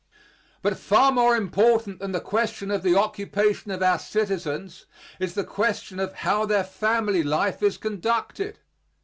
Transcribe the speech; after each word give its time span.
But 0.63 0.77
far 0.79 1.11
more 1.11 1.35
important 1.35 1.99
than 1.99 2.11
the 2.11 2.19
question 2.19 2.71
of 2.71 2.81
the 2.81 2.95
occupation 2.95 3.69
of 3.69 3.83
our 3.83 3.99
citizens 3.99 4.87
is 5.19 5.35
the 5.35 5.43
question 5.43 5.99
of 5.99 6.11
how 6.25 6.43
their 6.47 6.63
family 6.63 7.21
life 7.21 7.61
is 7.61 7.77
conducted. 7.77 8.57